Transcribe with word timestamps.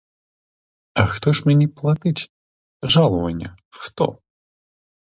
А 0.93 1.05
хто 1.07 1.31
ж 1.33 1.43
мені 1.45 1.67
платить 1.67 2.31
жалування, 2.81 3.57
хто? 3.69 4.21